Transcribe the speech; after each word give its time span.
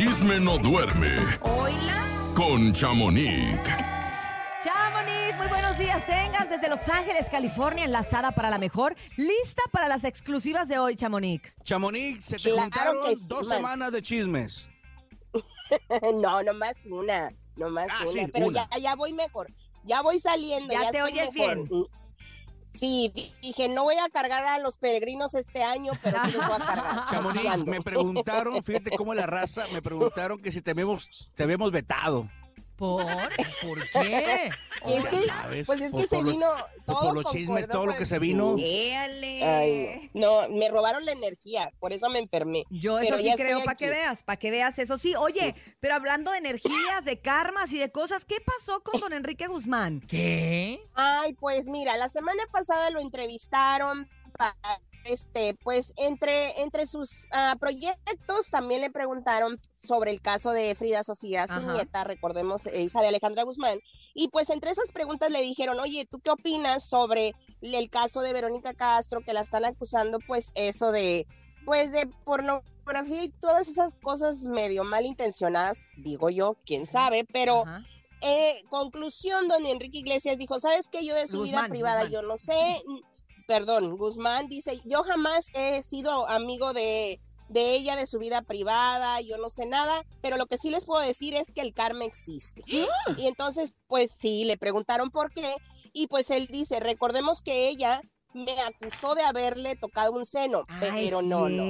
chisme 0.00 0.40
no 0.40 0.56
duerme 0.56 1.14
Hola. 1.42 2.32
con 2.34 2.72
Chamonix. 2.72 3.60
Chamonix, 4.64 5.36
muy 5.36 5.46
buenos 5.48 5.76
días. 5.76 6.06
Tengas 6.06 6.48
desde 6.48 6.70
Los 6.70 6.88
Ángeles, 6.88 7.26
California, 7.30 7.84
enlazada 7.84 8.30
para 8.30 8.48
la 8.48 8.56
mejor. 8.56 8.96
Lista 9.18 9.60
para 9.70 9.88
las 9.88 10.04
exclusivas 10.04 10.68
de 10.68 10.78
hoy, 10.78 10.96
Chamonix. 10.96 11.52
Chamonix, 11.64 12.24
se 12.24 12.36
te 12.36 12.44
Claro 12.44 12.62
juntaron 12.62 12.96
sí, 13.14 13.26
dos 13.28 13.46
man. 13.46 13.56
semanas 13.58 13.92
de 13.92 14.00
chismes. 14.00 14.68
no, 16.22 16.42
nomás 16.44 16.86
una, 16.86 17.30
nomás 17.56 17.88
Ah, 17.90 17.98
una. 18.00 18.10
sí, 18.10 18.26
pero 18.32 18.46
una. 18.46 18.70
Ya, 18.70 18.78
ya 18.78 18.94
voy 18.94 19.12
mejor. 19.12 19.48
Ya 19.84 20.00
voy 20.00 20.18
saliendo. 20.18 20.72
Ya 20.72 20.84
Ya, 20.84 20.90
te 20.92 20.96
estoy 20.96 21.12
oyes 21.12 21.34
mejor. 21.34 21.68
bien. 21.68 21.86
Sí, 22.72 23.10
di- 23.14 23.32
dije, 23.42 23.68
no 23.68 23.82
voy 23.84 23.96
a 23.96 24.08
cargar 24.10 24.44
a 24.44 24.58
los 24.58 24.76
peregrinos 24.76 25.34
este 25.34 25.62
año, 25.62 25.92
pero 26.02 26.18
sí 26.24 26.32
los 26.32 26.46
voy 26.46 26.56
a 26.60 26.66
cargar. 26.66 27.04
Chamonix, 27.10 27.64
me 27.66 27.80
preguntaron, 27.82 28.62
fíjate 28.62 28.90
cómo 28.96 29.12
la 29.14 29.26
raza, 29.26 29.64
me 29.72 29.82
preguntaron 29.82 30.40
que 30.40 30.52
si 30.52 30.62
te 30.62 30.70
habíamos, 30.70 31.30
te 31.34 31.42
habíamos 31.42 31.70
vetado. 31.72 32.28
¿Por? 32.80 33.04
¿Por 33.04 33.88
qué? 33.92 34.50
Es 34.86 35.04
que, 35.10 35.16
sabes, 35.26 35.66
pues 35.66 35.82
es 35.82 35.90
por- 35.90 36.00
que 36.00 36.06
se 36.06 36.16
por 36.16 36.24
vino 36.24 36.46
todo 36.86 37.00
por 37.00 37.14
los 37.14 37.30
chismes, 37.30 37.68
todo 37.68 37.84
lo 37.84 37.94
que 37.94 38.06
se 38.06 38.18
vino. 38.18 38.56
Ay, 38.56 40.10
no. 40.14 40.48
Me 40.48 40.70
robaron 40.70 41.04
la 41.04 41.12
energía, 41.12 41.70
por 41.78 41.92
eso 41.92 42.08
me 42.08 42.18
enfermé. 42.20 42.64
Yo 42.70 42.96
Pero 42.98 43.16
eso 43.16 43.28
sí 43.28 43.34
creo, 43.36 43.62
para 43.64 43.76
que 43.76 43.90
veas, 43.90 44.22
para 44.22 44.38
que 44.38 44.50
veas 44.50 44.78
eso. 44.78 44.96
Sí, 44.96 45.14
oye, 45.14 45.54
pero 45.80 45.94
hablando 45.94 46.30
de 46.32 46.38
energías, 46.38 47.04
de 47.04 47.18
karmas 47.18 47.70
y 47.72 47.78
de 47.78 47.92
cosas, 47.92 48.24
¿qué 48.24 48.36
pasó 48.40 48.80
con 48.82 48.98
don 48.98 49.12
Enrique 49.12 49.46
Guzmán? 49.46 50.00
¿Qué? 50.08 50.80
Ay, 50.94 51.34
pues 51.34 51.68
mira, 51.68 51.98
la 51.98 52.08
semana 52.08 52.42
pasada 52.50 52.88
lo 52.88 53.00
entrevistaron 53.00 54.08
para 54.38 54.56
este, 55.04 55.54
pues 55.62 55.92
entre, 55.96 56.60
entre 56.62 56.86
sus 56.86 57.26
ah, 57.32 57.56
proyectos 57.58 58.50
también 58.50 58.80
le 58.80 58.90
preguntaron 58.90 59.60
sobre 59.78 60.10
el 60.10 60.20
caso 60.20 60.52
de 60.52 60.74
Frida 60.74 61.02
Sofía, 61.02 61.46
su 61.46 61.54
Ajá. 61.58 61.72
nieta, 61.72 62.04
recordemos, 62.04 62.66
eh, 62.66 62.82
hija 62.82 63.00
de 63.00 63.08
Alejandra 63.08 63.44
Guzmán. 63.44 63.78
Y 64.14 64.28
pues 64.28 64.50
entre 64.50 64.70
esas 64.70 64.92
preguntas 64.92 65.30
le 65.30 65.40
dijeron, 65.40 65.78
oye, 65.80 66.06
¿tú 66.10 66.20
qué 66.20 66.30
opinas 66.30 66.88
sobre 66.88 67.32
el 67.60 67.90
caso 67.90 68.20
de 68.20 68.32
Verónica 68.32 68.74
Castro, 68.74 69.22
que 69.24 69.32
la 69.32 69.40
están 69.40 69.64
acusando, 69.64 70.18
pues 70.26 70.52
eso 70.54 70.92
de, 70.92 71.26
pues 71.64 71.92
de 71.92 72.06
pornografía 72.24 73.24
y 73.24 73.28
todas 73.28 73.68
esas 73.68 73.94
cosas 73.94 74.44
medio 74.44 74.84
malintencionadas, 74.84 75.84
digo 75.96 76.30
yo, 76.30 76.56
quién 76.64 76.86
sabe, 76.86 77.24
pero... 77.32 77.62
Ajá. 77.62 77.84
Eh, 78.22 78.64
conclusión, 78.68 79.48
don 79.48 79.64
Enrique 79.64 80.00
Iglesias 80.00 80.36
dijo, 80.36 80.60
¿sabes 80.60 80.90
qué? 80.90 81.06
Yo 81.06 81.14
de 81.14 81.26
su 81.26 81.40
vida 81.40 81.66
privada, 81.70 82.02
Guzmán. 82.02 82.12
yo 82.12 82.28
no 82.28 82.36
sé, 82.36 82.82
perdón, 83.50 83.96
Guzmán 83.96 84.46
dice, 84.46 84.78
yo 84.84 85.02
jamás 85.02 85.50
he 85.54 85.82
sido 85.82 86.28
amigo 86.28 86.72
de, 86.72 87.20
de 87.48 87.74
ella, 87.74 87.96
de 87.96 88.06
su 88.06 88.20
vida 88.20 88.42
privada, 88.42 89.20
yo 89.22 89.38
no 89.38 89.50
sé 89.50 89.66
nada, 89.66 90.04
pero 90.22 90.36
lo 90.36 90.46
que 90.46 90.56
sí 90.56 90.70
les 90.70 90.84
puedo 90.84 91.02
decir 91.02 91.34
es 91.34 91.50
que 91.50 91.60
el 91.60 91.74
karma 91.74 92.04
existe. 92.04 92.62
y 92.68 93.26
entonces, 93.26 93.74
pues 93.88 94.12
sí, 94.16 94.44
le 94.44 94.56
preguntaron 94.56 95.10
por 95.10 95.32
qué, 95.32 95.56
y 95.92 96.06
pues 96.06 96.30
él 96.30 96.46
dice, 96.46 96.78
recordemos 96.78 97.42
que 97.42 97.68
ella 97.68 98.00
me 98.34 98.52
acusó 98.60 99.16
de 99.16 99.22
haberle 99.22 99.74
tocado 99.74 100.12
un 100.12 100.26
seno, 100.26 100.62
Ay, 100.68 101.06
pero 101.06 101.20
no, 101.20 101.48
no. 101.48 101.64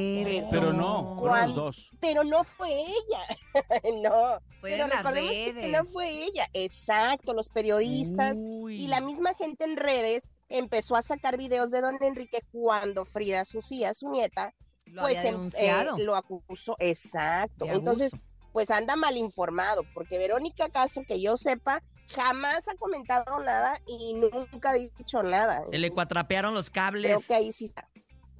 Pero 0.51 0.75
no, 0.75 1.17
fueron 1.19 1.47
los 1.47 1.55
dos. 1.55 1.91
Pero 1.99 2.25
no 2.25 2.45
fue 2.45 2.69
ella, 2.69 3.39
no. 4.03 4.39
Fue 4.61 4.73
Pero 4.73 4.87
recordemos 4.87 5.33
que 5.33 5.69
no 5.69 5.87
fue 5.87 6.11
ella. 6.25 6.47
Exacto, 6.53 7.33
los 7.33 7.49
periodistas 7.49 8.37
Uy. 8.43 8.85
y 8.85 8.89
la 8.89 9.01
misma 9.01 9.33
gente 9.33 9.65
en 9.65 9.79
redes 9.79 10.29
empezó 10.51 10.97
a 10.97 11.03
sacar 11.03 11.39
videos 11.39 11.71
de 11.71 11.81
don 11.81 11.97
Enrique 12.03 12.41
cuando 12.53 13.05
Frida 13.07 13.45
Sofía, 13.47 13.95
su 13.95 14.09
nieta, 14.11 14.53
Lo 14.85 15.03
pues 15.03 15.25
em- 15.25 15.51
eh, 15.57 15.85
lo 15.99 16.15
acusó. 16.17 16.77
Exacto. 16.79 17.65
Entonces, 17.69 18.13
pues 18.53 18.71
anda 18.71 18.97
mal 18.97 19.17
informado, 19.17 19.83
porque 19.95 20.19
Verónica 20.19 20.69
Castro, 20.69 21.05
que 21.07 21.23
yo 21.23 21.37
sepa, 21.37 21.83
jamás 22.13 22.67
ha 22.69 22.75
comentado 22.75 23.39
nada 23.39 23.81
y 23.87 24.15
nunca 24.15 24.71
ha 24.71 24.75
dicho 24.75 25.23
nada. 25.23 25.63
Se 25.71 25.79
le 25.79 25.91
cuatrapearon 25.93 26.53
los 26.53 26.69
cables. 26.69 27.05
Creo 27.07 27.21
que 27.21 27.35
ahí 27.35 27.53
sí 27.53 27.67
está. 27.67 27.89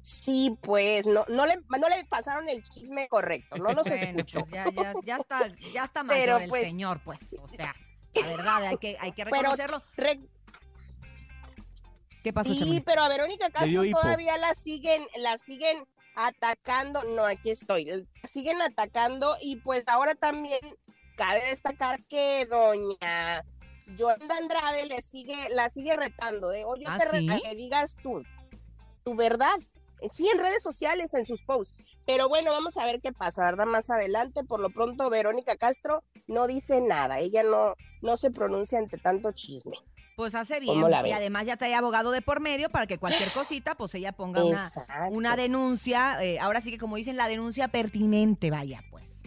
Sí, 0.03 0.57
pues, 0.61 1.05
no, 1.05 1.23
no, 1.29 1.45
le, 1.45 1.57
no 1.79 1.87
le 1.87 2.03
pasaron 2.05 2.49
el 2.49 2.61
chisme 2.63 3.07
correcto, 3.07 3.57
no 3.57 3.71
nos 3.71 3.83
Bueno, 3.85 4.03
escuchó. 4.03 4.39
pues 4.41 4.51
ya, 4.51 4.65
ya, 4.75 4.93
ya 5.05 5.15
está, 5.17 5.51
ya 5.73 5.85
está 5.85 6.03
mayor 6.03 6.23
Pero, 6.25 6.37
el 6.39 6.49
pues- 6.49 6.63
señor, 6.63 7.01
pues, 7.05 7.19
o 7.39 7.47
sea, 7.47 7.73
la 8.15 8.27
verdad, 8.27 8.63
hay 8.65 8.77
que, 8.77 8.97
hay 8.99 9.11
que 9.13 9.23
Pero- 9.25 9.35
reconocerlo. 9.35 9.83
Re- 9.95 10.19
¿Qué 12.23 12.31
pasó, 12.31 12.53
Sí, 12.53 12.81
pero 12.85 13.01
a 13.01 13.09
Verónica 13.09 13.49
Castro 13.49 13.83
todavía 13.91 14.37
la 14.37 14.53
siguen, 14.53 15.05
la 15.17 15.37
siguen 15.37 15.85
atacando. 16.15 17.03
No, 17.15 17.25
aquí 17.25 17.49
estoy. 17.49 17.85
La 17.85 18.05
siguen 18.23 18.61
atacando 18.61 19.35
y 19.41 19.57
pues 19.57 19.83
ahora 19.87 20.15
también 20.15 20.59
cabe 21.15 21.43
destacar 21.45 22.03
que 22.05 22.45
doña 22.45 23.43
Yolanda 23.95 24.37
Andrade 24.37 24.85
le 24.85 25.01
sigue, 25.01 25.35
la 25.51 25.69
sigue 25.69 25.95
retando. 25.95 26.51
¿eh? 26.53 26.63
O 26.65 26.75
yo 26.75 26.87
¿Ah, 26.87 26.97
te 26.97 27.19
sí? 27.19 27.27
que 27.27 27.55
digas 27.55 27.97
tú, 28.01 28.23
tu 29.03 29.15
verdad. 29.15 29.57
Sí, 30.11 30.27
en 30.27 30.39
redes 30.39 30.63
sociales, 30.63 31.13
en 31.13 31.27
sus 31.27 31.43
posts. 31.43 31.75
Pero 32.07 32.27
bueno, 32.27 32.51
vamos 32.51 32.77
a 32.77 32.85
ver 32.85 32.99
qué 33.01 33.11
pasa, 33.11 33.45
¿verdad? 33.45 33.67
Más 33.67 33.91
adelante, 33.91 34.43
por 34.43 34.59
lo 34.59 34.71
pronto, 34.71 35.09
Verónica 35.11 35.55
Castro 35.57 36.03
no 36.27 36.47
dice 36.47 36.81
nada. 36.81 37.19
Ella 37.19 37.43
no, 37.43 37.75
no 38.01 38.17
se 38.17 38.31
pronuncia 38.31 38.79
ante 38.79 38.97
tanto 38.97 39.31
chisme. 39.31 39.77
Pues 40.21 40.35
hace 40.35 40.59
bien. 40.59 40.75
¿Cómo 40.75 40.87
la 40.87 41.07
Y 41.07 41.11
además 41.13 41.47
ya 41.47 41.57
trae 41.57 41.73
abogado 41.73 42.11
de 42.11 42.21
por 42.21 42.41
medio 42.41 42.69
para 42.69 42.85
que 42.85 42.99
cualquier 42.99 43.31
cosita, 43.31 43.73
pues 43.73 43.95
ella 43.95 44.11
ponga 44.11 44.43
una, 44.43 44.69
una 45.09 45.35
denuncia. 45.35 46.21
eh, 46.23 46.39
ahora 46.39 46.61
sí 46.61 46.69
que 46.69 46.77
como 46.77 46.95
dicen, 46.95 47.17
la 47.17 47.27
denuncia 47.27 47.69
pertinente, 47.69 48.51
vaya, 48.51 48.83
pues. 48.91 49.23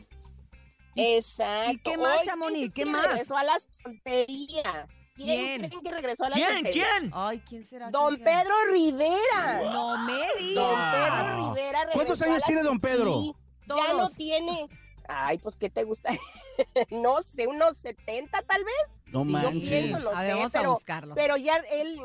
Exacto. 0.94 1.72
¿Y 1.72 1.78
qué 1.78 1.98
más, 1.98 2.22
Chamonix? 2.22 2.66
¿Qué 2.66 2.82
¿quién 2.82 2.92
más? 2.92 3.06
Regresó 3.08 3.36
a 3.36 3.42
la 3.42 3.54
soltería. 3.58 4.86
¿Quién, 5.16 5.26
¿Quién? 5.58 5.68
creen 5.68 5.82
que 5.82 5.90
regresó 5.90 6.24
a 6.26 6.28
la 6.30 6.36
¿Quién? 6.36 6.52
soltería? 6.54 6.86
¿Quién? 7.00 7.10
Ay, 7.12 7.42
¿quién 7.48 7.64
será? 7.64 7.90
Don 7.90 8.14
¿Quién 8.14 8.24
será? 8.28 8.42
Pedro 8.42 8.54
Rivera. 8.70 9.72
No 9.72 9.98
me 10.06 10.12
Don 10.12 10.38
digas. 10.38 10.94
Pedro 10.94 11.36
Rivera 11.48 11.78
regresó 11.80 11.92
¿Cuántos 11.94 12.22
a 12.22 12.24
años 12.26 12.38
la- 12.38 12.46
tiene 12.46 12.62
don 12.62 12.80
Pedro? 12.80 13.18
Sí, 13.18 13.34
ya 13.66 13.94
no 13.94 14.10
tiene. 14.10 14.68
Ay, 15.08 15.38
pues, 15.38 15.56
¿qué 15.56 15.70
te 15.70 15.84
gusta? 15.84 16.10
no 16.90 17.22
sé, 17.22 17.46
unos 17.46 17.76
70 17.78 18.42
tal 18.42 18.64
vez. 18.64 19.02
No 19.06 19.20
Yo 19.20 19.24
manches. 19.24 19.68
pienso, 19.68 19.98
no 19.98 20.10
A 20.10 20.22
ver, 20.22 20.30
sé, 20.30 20.36
vamos 20.36 20.54
a 20.54 20.58
pero, 20.58 20.72
buscarlo. 20.74 21.14
pero 21.14 21.36
ya 21.36 21.56
él, 21.72 21.98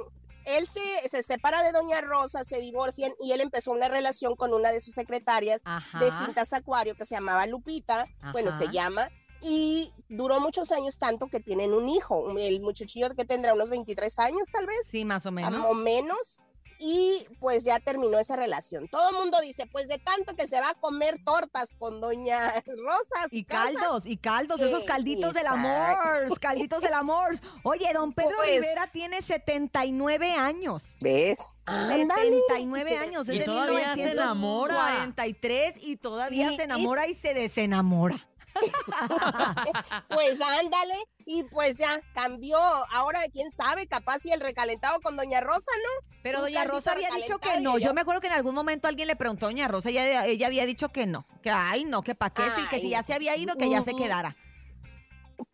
él 0.46 0.68
se, 0.68 1.10
se 1.10 1.24
separa 1.24 1.64
de 1.64 1.72
Doña 1.72 2.02
Rosa, 2.02 2.44
se 2.44 2.60
divorcian 2.60 3.14
y 3.20 3.32
él 3.32 3.42
empezó 3.42 3.72
una 3.72 3.88
relación 3.88 4.36
con 4.36 4.54
una 4.54 4.72
de 4.72 4.82
sus 4.82 4.94
secretarias 4.94 5.62
Ajá. 5.66 6.00
de 6.00 6.12
cintas 6.12 6.54
Acuario 6.54 6.96
que 6.96 7.06
se 7.06 7.16
llamaba 7.16 7.46
Lupita, 7.48 8.06
bueno, 8.32 8.52
se 8.58 8.68
llama, 8.70 9.10
y 9.42 9.92
duró 10.10 10.40
muchos 10.42 10.72
años 10.74 10.98
tanto 10.98 11.28
que 11.28 11.40
tienen 11.40 11.74
un 11.74 11.88
hijo, 11.88 12.38
el 12.38 12.60
muchachillo 12.62 13.10
que 13.16 13.24
tendrá 13.26 13.54
unos 13.54 13.70
23 13.70 14.20
años 14.20 14.48
tal 14.52 14.66
vez, 14.66 14.88
Sí, 14.90 15.06
más 15.06 15.26
o 15.26 15.32
menos. 15.32 15.64
o 15.66 15.74
menos, 15.74 16.40
y 16.80 17.26
pues 17.40 17.64
ya 17.66 17.80
terminó 17.80 18.18
esa 18.20 18.36
relación. 18.38 18.88
Todo 18.88 19.10
el 19.10 19.16
mundo 19.18 19.40
dice, 19.42 19.66
pues 19.68 19.88
de 19.90 20.00
tanto 20.00 20.36
que 20.36 20.48
se 20.48 20.60
va 20.62 20.70
a 20.70 20.74
comer 20.76 21.22
tortas 21.24 21.76
con 21.78 22.00
Doña 22.02 22.64
Rosa. 22.66 23.24
a 23.26 23.30
su 23.30 23.36
Y 23.36 23.44
casa, 23.44 23.74
caldos, 23.74 24.06
y 24.06 24.18
caldos, 24.18 24.62
esos 24.62 24.84
calditos 24.86 25.34
del 25.34 25.48
amor, 25.48 26.40
calditos 26.40 26.82
del 26.82 26.94
amor. 26.94 27.36
Oye, 27.64 27.92
don 27.94 28.14
Pedro 28.14 28.38
Pues- 28.38 28.62
Rivera 28.62 28.88
tiene 28.92 29.22
79 29.22 30.32
años. 30.32 30.84
¿Ves? 31.02 31.54
Ándale. 31.66 32.08
79 32.08 32.90
Sí. 32.90 32.96
años. 32.96 33.28
Y 33.28 33.32
es 33.34 33.40
de 33.40 33.46
todavía 33.46 33.94
se 33.96 34.12
enamora. 34.12 34.74
1943 34.74 35.76
y 35.82 35.98
todavía 35.98 36.52
Y- 36.52 36.56
se 36.56 36.62
y- 36.62 36.66
enamora 36.66 37.08
y 37.08 37.14
se 37.14 37.34
desenamora. 37.34 38.18
Pues 40.10 40.42
ándale, 40.42 40.96
y 41.26 41.44
pues 41.44 41.78
ya 41.78 42.02
cambió. 42.14 42.58
Ahora, 42.92 43.20
quién 43.32 43.52
sabe, 43.52 43.88
capaz 43.88 44.20
si 44.20 44.32
el 44.32 44.42
recalentado 44.42 45.00
con 45.02 45.16
Doña 45.16 45.42
Rosa, 45.42 45.60
¿no? 45.60 46.08
Pero 46.24 46.40
Un 46.40 46.46
doña 46.46 46.66
Rosa 46.66 46.92
había 46.92 47.10
dicho 47.16 47.38
que 47.40 47.62
no. 47.62 47.78
Yo 47.78 47.94
me 47.94 48.02
acuerdo 48.02 48.22
que 48.22 48.28
en 48.28 48.34
algún 48.34 48.56
momento 48.56 48.88
alguien 48.88 49.08
le 49.08 49.16
preguntó 49.16 49.46
a 49.46 49.50
doña 49.50 49.68
Rosa, 49.68 49.90
ella, 49.90 50.26
ella 50.26 50.48
había 50.48 50.66
dicho 50.66 50.90
que 50.90 51.06
no. 51.06 51.26
Que 51.42 51.50
ay, 51.50 51.86
no, 51.86 52.02
que 52.02 52.16
para 52.16 52.34
qué, 52.34 52.44
sí, 52.56 52.62
que 52.70 52.80
si 52.80 52.90
ya 52.90 53.04
se 53.04 53.14
había 53.14 53.36
ido, 53.38 53.56
que 53.56 53.70
ya 53.70 53.82
se 53.82 53.96
quedara. 53.96 54.36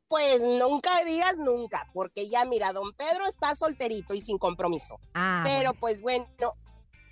Pues 0.08 0.42
nunca 0.42 1.04
digas 1.04 1.38
nunca, 1.38 1.90
porque 1.94 2.30
ya 2.30 2.46
mira, 2.46 2.74
don 2.74 2.94
Pedro 2.94 3.28
está 3.28 3.56
solterito 3.56 4.14
y 4.14 4.22
sin 4.22 4.38
compromiso. 4.38 5.00
Ah, 5.14 5.42
Pero 5.44 5.72
bueno. 5.72 5.80
pues 5.80 6.02
bueno, 6.02 6.26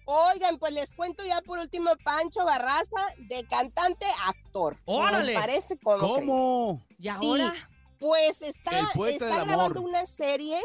oigan, 0.05 0.57
pues 0.59 0.73
les 0.73 0.91
cuento 0.91 1.23
ya 1.25 1.41
por 1.41 1.59
último 1.59 1.91
Pancho 2.03 2.45
Barraza, 2.45 3.05
de 3.17 3.45
cantante 3.45 4.05
a 4.21 4.29
actor. 4.29 4.77
¡Órale! 4.85 5.33
¿Les 5.33 5.39
parece 5.39 5.77
como 5.77 6.07
¿Cómo? 6.15 6.81
¿Y 6.99 7.09
sí. 7.09 7.25
ahora? 7.25 7.53
Pues 7.99 8.41
está, 8.41 8.89
está 9.07 9.27
grabando 9.45 9.79
amor. 9.79 9.89
una 9.89 10.05
serie, 10.05 10.59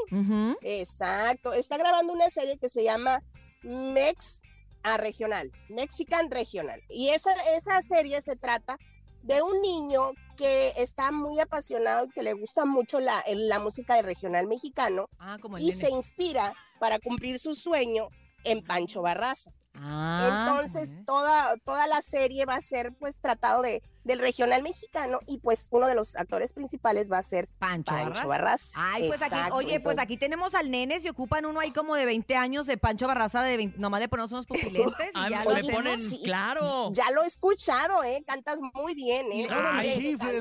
exacto, 0.62 1.52
está 1.52 1.76
grabando 1.76 2.12
una 2.12 2.31
serie 2.31 2.58
que 2.58 2.69
se 2.69 2.82
llama 2.82 3.23
Mex 3.62 4.40
a 4.82 4.96
Regional, 4.96 5.50
Mexican 5.69 6.31
Regional. 6.31 6.82
Y 6.88 7.11
esa, 7.11 7.31
esa 7.56 7.81
serie 7.82 8.23
se 8.23 8.37
trata 8.37 8.79
de 9.23 9.43
un 9.43 9.61
niño 9.61 10.12
que 10.37 10.73
está 10.76 11.11
muy 11.11 11.38
apasionado 11.40 12.06
y 12.06 12.11
que 12.11 12.23
le 12.23 12.32
gusta 12.32 12.64
mucho 12.64 13.00
la, 13.00 13.23
la 13.35 13.58
música 13.58 13.94
de 13.96 14.02
regional 14.02 14.46
mexicano 14.46 15.06
Ah, 15.19 15.37
como 15.43 15.56
el 15.58 15.64
y 15.64 15.67
nene. 15.67 15.76
se 15.79 15.90
inspira 15.90 16.55
para 16.79 16.99
cumplir 17.00 17.38
su 17.40 17.55
sueño 17.55 18.08
en 18.44 18.62
Pancho 18.62 19.02
Barraza. 19.02 19.52
Ah, 19.75 20.46
Entonces, 20.46 20.96
toda, 21.06 21.56
toda 21.64 21.87
la 21.87 22.02
serie 22.02 22.44
va 22.46 22.56
a 22.56 22.61
ser 22.61 22.93
pues 22.99 23.20
tratado 23.20 23.62
de 23.62 23.82
del 24.04 24.20
regional 24.20 24.62
mexicano 24.62 25.18
y 25.26 25.38
pues 25.38 25.68
uno 25.70 25.86
de 25.86 25.94
los 25.94 26.16
actores 26.16 26.52
principales 26.52 27.10
va 27.12 27.18
a 27.18 27.22
ser 27.22 27.46
Pancho, 27.58 27.92
Pancho 27.92 28.26
Barras. 28.28 28.72
Ay, 28.74 29.08
pues 29.08 29.20
aquí, 29.22 29.36
oye, 29.52 29.80
pues 29.80 29.98
aquí 29.98 30.16
tenemos 30.16 30.54
al 30.54 30.70
nene, 30.70 31.00
se 31.00 31.10
ocupan 31.10 31.44
uno 31.44 31.60
ahí 31.60 31.72
como 31.72 31.94
de 31.94 32.06
20 32.06 32.36
años 32.36 32.66
de 32.66 32.76
Pancho 32.78 33.06
Barraza, 33.06 33.42
de 33.42 33.56
20 33.56 33.78
nomás 33.78 34.00
de 34.00 34.08
ponernos 34.08 34.32
unos 34.32 34.46
pupilentes 34.46 35.08
y 35.08 35.10
Ay, 35.14 35.30
ya 35.30 35.44
lo 35.44 35.66
ponen, 35.68 36.00
Sí, 36.00 36.20
claro. 36.24 36.90
Ya 36.92 37.10
lo 37.12 37.22
he 37.22 37.26
escuchado, 37.26 38.02
¿eh? 38.04 38.22
Cantas 38.26 38.60
muy 38.74 38.94
bien, 38.94 39.26
¿eh? 39.32 39.46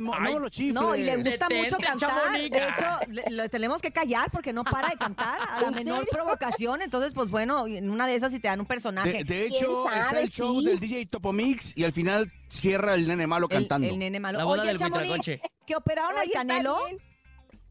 Mo- 0.02 0.14
Ay. 0.16 0.34
no 0.34 0.40
lo 0.40 0.50
chifles. 0.50 0.74
No, 0.74 0.96
y 0.96 1.04
le 1.04 1.16
gusta 1.18 1.30
Detente, 1.48 1.64
mucho 1.64 1.78
cantar. 1.78 2.32
De 2.34 2.46
hecho, 2.46 3.00
le, 3.10 3.24
le 3.30 3.50
tenemos 3.50 3.82
que 3.82 3.92
callar 3.92 4.30
porque 4.32 4.54
no 4.54 4.64
para 4.64 4.90
de 4.90 4.98
cantar 4.98 5.40
a 5.42 5.62
la 5.62 5.68
¿En 5.70 5.76
menor 5.76 5.98
serio? 6.00 6.10
provocación. 6.12 6.82
Entonces, 6.82 7.12
pues 7.14 7.30
bueno, 7.30 7.68
en 7.68 7.90
una 7.90 8.08
de 8.08 8.16
esas 8.16 8.32
si 8.32 8.40
te 8.40 8.48
dan 8.48 8.60
un 8.60 8.66
personaje. 8.66 9.12
De, 9.12 9.24
de 9.24 9.48
¿Quién 9.50 9.64
hecho, 9.64 9.90
es 9.92 10.14
el 10.14 10.30
show 10.30 10.60
Sí. 10.62 10.66
del 10.68 10.80
DJ 10.80 11.06
Topomix 11.08 11.76
y 11.78 11.84
al 11.84 11.92
final 11.92 12.32
cierra 12.48 12.94
el 12.96 13.08
nene 13.08 13.28
malo 13.28 13.48
el, 13.50 13.56
cantando. 13.58 13.88
el 13.88 13.98
nene 14.00 14.20
malo. 14.20 14.38
La 14.40 14.44
boda 14.46 14.62
Oye, 14.64 14.70
del 14.70 14.80
Chamonix, 14.80 15.02
Huitlacoche. 15.02 15.42
que 15.66 15.76
operaron 15.76 16.12
Oye, 16.12 16.20
al 16.22 16.26
está 16.28 16.40
Canelo. 16.40 16.86
bien. 16.86 16.98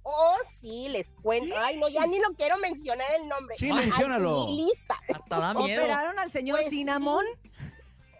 Oh, 0.08 0.36
sí, 0.48 0.88
les 0.90 1.12
cuento. 1.14 1.54
Ay, 1.58 1.76
no, 1.78 1.88
ya 1.88 2.06
ni 2.06 2.18
lo 2.20 2.28
quiero 2.36 2.56
mencionar 2.58 3.06
el 3.20 3.28
nombre. 3.28 3.56
Sí, 3.58 3.66
Ay, 3.72 3.86
menciónalo. 3.86 4.46
mi 4.46 4.56
lista. 4.58 4.96
Hasta 5.12 5.36
da 5.40 5.54
miedo. 5.54 5.82
Operaron 5.82 6.18
al 6.18 6.30
señor 6.30 6.58
Pues 6.58 6.70
sí. 6.70 6.76
Cinnamon. 6.78 7.24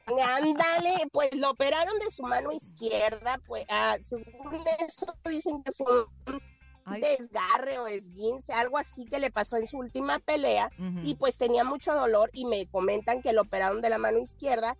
Ándale, 0.06 0.94
pues 1.12 1.34
lo 1.34 1.50
operaron 1.50 1.98
de 1.98 2.10
su 2.12 2.22
mano 2.22 2.52
izquierda, 2.52 3.40
pues 3.46 3.64
ah, 3.68 3.96
según 4.02 4.24
eso 4.86 5.06
dicen 5.28 5.62
que 5.64 5.72
fue 5.72 5.86
un 6.28 6.40
Ay. 6.84 7.00
desgarre 7.00 7.78
o 7.80 7.88
esguince, 7.88 8.52
algo 8.52 8.78
así 8.78 9.04
que 9.04 9.18
le 9.18 9.32
pasó 9.32 9.56
en 9.56 9.66
su 9.66 9.78
última 9.78 10.20
pelea 10.20 10.70
Ujú. 10.78 11.00
y 11.02 11.16
pues 11.16 11.38
tenía 11.38 11.64
mucho 11.64 11.92
dolor 11.94 12.30
y 12.32 12.44
me 12.44 12.66
comentan 12.66 13.20
que 13.20 13.32
lo 13.32 13.42
operaron 13.42 13.80
de 13.82 13.90
la 13.90 13.98
mano 13.98 14.18
izquierda. 14.18 14.76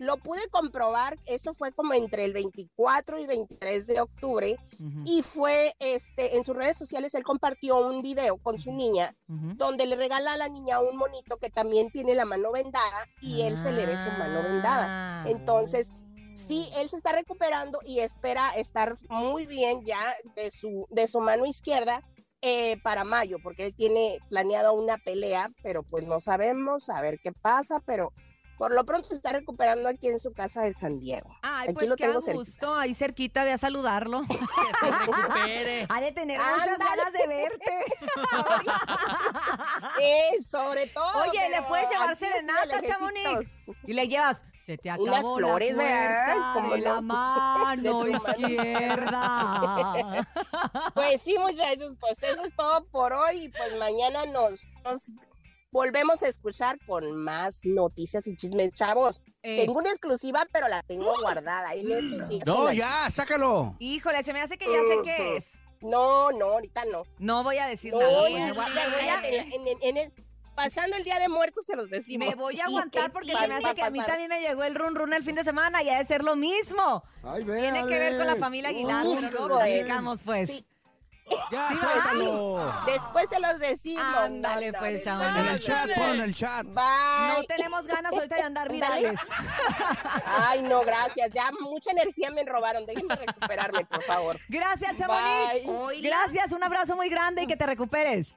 Lo 0.00 0.16
pude 0.16 0.40
comprobar, 0.50 1.18
eso 1.26 1.52
fue 1.52 1.72
como 1.72 1.92
entre 1.92 2.24
el 2.24 2.32
24 2.32 3.18
y 3.18 3.26
23 3.26 3.86
de 3.86 4.00
octubre 4.00 4.56
y 5.04 5.22
fue 5.22 5.74
este 5.78 6.38
en 6.38 6.44
sus 6.44 6.56
redes 6.56 6.78
sociales 6.78 7.14
él 7.14 7.22
compartió 7.22 7.86
un 7.86 8.00
video 8.00 8.38
con 8.38 8.58
su 8.58 8.72
niña 8.72 9.14
donde 9.26 9.84
le 9.84 9.96
regala 9.96 10.32
a 10.32 10.36
la 10.38 10.48
niña 10.48 10.80
un 10.80 10.96
monito 10.96 11.36
que 11.36 11.50
también 11.50 11.90
tiene 11.90 12.14
la 12.14 12.24
mano 12.24 12.50
vendada 12.50 13.06
y 13.20 13.42
él 13.42 13.58
se 13.58 13.72
le 13.72 13.84
ve 13.84 13.92
su 13.98 14.08
mano 14.18 14.42
vendada. 14.42 14.86
Ah. 14.88 15.24
Entonces, 15.28 15.92
sí, 16.32 16.66
él 16.78 16.88
se 16.88 16.96
está 16.96 17.12
recuperando 17.12 17.78
y 17.84 17.98
espera 17.98 18.48
estar 18.56 18.94
muy 19.10 19.44
bien 19.44 19.84
ya 19.84 20.00
de 20.34 20.50
su, 20.50 20.86
de 20.88 21.08
su 21.08 21.20
mano 21.20 21.44
izquierda 21.44 22.02
eh, 22.40 22.78
para 22.82 23.04
mayo, 23.04 23.36
porque 23.42 23.66
él 23.66 23.74
tiene 23.74 24.18
planeado 24.30 24.72
una 24.72 24.96
pelea, 24.96 25.50
pero 25.62 25.82
pues 25.82 26.06
no 26.06 26.20
sabemos, 26.20 26.88
a 26.88 27.02
ver 27.02 27.18
qué 27.22 27.32
pasa, 27.32 27.80
pero 27.84 28.14
por 28.60 28.72
lo 28.74 28.84
pronto 28.84 29.08
se 29.08 29.14
está 29.14 29.32
recuperando 29.32 29.88
aquí 29.88 30.08
en 30.08 30.20
su 30.20 30.34
casa 30.34 30.60
de 30.60 30.74
San 30.74 31.00
Diego. 31.00 31.30
Ay, 31.40 31.68
Aquí 31.68 31.72
pues 31.72 31.88
lo 31.88 31.96
qué 31.96 32.04
tengo 32.04 32.20
gusto, 32.20 32.34
cerquitas. 32.44 32.70
ahí 32.78 32.94
cerquita, 32.94 33.42
ve 33.44 33.52
a 33.52 33.58
saludarlo. 33.58 34.20
Que 34.28 34.86
se 34.86 34.90
recupere. 34.92 35.86
Ha 35.88 36.00
de 36.02 36.12
tener 36.12 36.38
muchas 36.38 36.78
ganas 36.78 37.12
de 37.14 37.26
verte. 37.26 37.80
Eh, 40.02 40.42
sobre 40.42 40.88
todo. 40.88 41.22
Oye, 41.22 41.48
¿le 41.48 41.62
puedes 41.62 41.88
llevar 41.88 42.10
aquí 42.10 42.26
de 42.26 42.32
serenata. 42.32 42.82
Chamonix? 42.86 43.70
Y 43.86 43.94
le 43.94 44.08
llevas, 44.08 44.44
se 44.66 44.76
te 44.76 44.90
acabó 44.90 45.08
Unas 45.08 45.24
flores, 45.36 45.74
la 45.76 45.82
¿verdad? 45.82 46.24
fuerza 46.26 46.52
¿Cómo 46.54 46.74
de 46.74 46.80
la 46.80 46.94
no? 46.96 47.02
mano 47.02 48.06
izquierda. 48.08 50.26
Pues 50.94 51.22
sí, 51.22 51.38
muchachos, 51.38 51.94
pues 51.98 52.22
eso 52.22 52.44
es 52.44 52.54
todo 52.54 52.84
por 52.86 53.12
hoy 53.14 53.44
y 53.44 53.48
pues 53.48 53.74
mañana 53.78 54.26
nos, 54.26 54.68
nos 54.84 55.12
volvemos 55.72 56.22
a 56.22 56.28
escuchar 56.28 56.78
con 56.86 57.16
más 57.16 57.60
noticias 57.64 58.26
y 58.26 58.36
chismes, 58.36 58.72
chavos. 58.74 59.22
Eh, 59.42 59.64
Tengo 59.64 59.78
una 59.78 59.90
exclusiva, 59.90 60.46
pero 60.52 60.68
la 60.68 60.82
tengo 60.82 61.14
guardada. 61.20 61.74
en 61.74 61.90
estos 61.90 62.28
días 62.28 62.46
No, 62.46 62.72
ya, 62.72 63.08
sácalo. 63.10 63.76
híjole, 63.78 64.22
se 64.22 64.32
me 64.32 64.40
hace 64.40 64.58
que 64.58 64.66
ya 64.66 64.80
sé 64.80 65.00
qué 65.04 65.36
es. 65.36 65.44
No, 65.80 66.30
no, 66.32 66.46
ahorita 66.46 66.82
no. 66.92 67.04
No 67.18 67.42
voy 67.42 67.56
a 67.58 67.66
decir 67.66 67.92
No, 67.92 68.00
nada. 68.28 68.52
cállate, 68.98 69.38
en, 69.38 69.66
en- 69.68 69.78
en 69.82 69.96
el- 69.96 70.12
pasando 70.54 70.94
el 70.96 71.04
Día 71.04 71.18
de 71.18 71.30
Muertos 71.30 71.64
se 71.64 71.74
los 71.74 71.88
decimos. 71.88 72.28
me 72.28 72.34
voy 72.34 72.52
a 72.54 72.56
Sí, 72.56 72.60
aguantar 72.62 73.12
porque 73.12 73.34
se 73.34 73.48
me 73.48 73.54
hace 73.54 73.74
que 73.74 73.82
a 73.82 73.90
mí 73.90 73.98
también 74.04 74.28
me 74.28 74.40
llegó 74.40 74.62
el 74.64 74.74
run 74.74 74.94
run 74.94 75.14
el 75.14 75.22
fin 75.24 75.34
de 75.36 75.42
semana 75.44 75.82
y 75.82 75.88
ha 75.88 75.98
de 75.98 76.04
ser 76.04 76.22
lo 76.22 76.36
mismo. 76.36 77.02
Tiene 77.46 77.86
que 77.86 77.98
ver 77.98 78.18
con 78.18 78.26
la 78.26 78.36
familia 78.36 78.68
Aguilar, 78.68 79.06
pero 79.08 79.30
luego 79.30 79.46
Híjole. 79.56 79.70
platicamos 79.76 80.22
pues. 80.22 80.48
Sí, 80.50 80.66
Ya, 81.50 81.68
Sí, 81.70 81.76
suéltalo. 81.76 82.72
después 82.86 83.28
se 83.28 83.40
los 83.40 83.58
decimos. 83.58 84.04
Ándale, 84.16 84.72
no, 84.72 84.72
no, 84.72 84.78
pues, 84.78 85.04
chaval. 85.04 85.38
En 85.38 85.46
el 85.46 85.58
chat, 85.60 85.90
pon 85.94 86.10
en 86.10 86.20
el 86.20 86.34
chat. 86.34 86.64
No 86.66 86.72
Bye. 86.74 87.46
tenemos 87.46 87.86
ganas 87.86 88.12
ahorita 88.14 88.36
de 88.36 88.42
andar 88.42 88.70
virales. 88.70 89.20
Ay, 90.26 90.62
no, 90.62 90.80
gracias. 90.82 91.30
Ya 91.30 91.50
mucha 91.60 91.90
energía 91.92 92.30
me 92.30 92.44
robaron. 92.44 92.84
Déjenme 92.86 93.14
recuperarme, 93.16 93.84
por 93.84 94.02
favor. 94.02 94.38
Gracias, 94.48 94.96
Chamonix. 94.96 95.66
Bye. 95.66 96.00
Gracias, 96.02 96.52
un 96.52 96.62
abrazo 96.62 96.96
muy 96.96 97.08
grande 97.08 97.42
y 97.42 97.46
que 97.46 97.56
te 97.56 97.66
recuperes. 97.66 98.36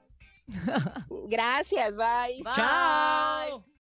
Gracias, 1.28 1.96
bye. 1.96 2.44
Bye. 2.44 2.54
Chao. 2.54 3.73